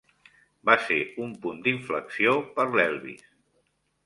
Va 0.69 0.77
ser 0.85 0.97
un 1.25 1.35
punt 1.43 1.59
d'inflexió 1.67 2.35
per 2.57 2.67
l"Elvis. 2.71 3.31